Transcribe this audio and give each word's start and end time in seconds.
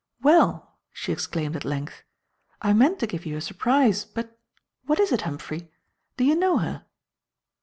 "Well!" 0.23 0.79
she 0.91 1.11
exclaimed, 1.11 1.55
at 1.55 1.63
length, 1.63 2.01
"I 2.59 2.73
meant 2.73 2.97
to 3.01 3.05
give 3.05 3.23
you 3.23 3.37
a 3.37 3.39
surprise, 3.39 4.03
but 4.03 4.35
what 4.87 4.99
is 4.99 5.11
it, 5.11 5.21
Humphrey? 5.21 5.71
Do 6.17 6.23
you 6.23 6.33
know 6.35 6.57
her?" 6.57 6.85